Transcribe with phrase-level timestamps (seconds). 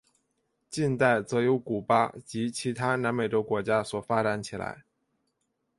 [0.67, 4.83] 近代则由古巴及其他南美洲国家所发展起来。